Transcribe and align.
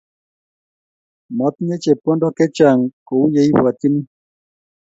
Motinye 1.37 1.75
chepkondokc 1.83 2.37
chechang 2.39 2.81
kouye 3.07 3.41
ibwatyini 3.51 4.01